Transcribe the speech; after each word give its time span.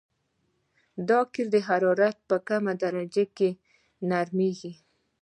دا 1.07 1.19
قیر 1.33 1.47
د 1.55 1.57
حرارت 1.67 2.17
په 2.29 2.35
کمه 2.47 2.73
درجه 2.83 3.25
کې 3.37 3.49
نرمیږي 4.09 4.73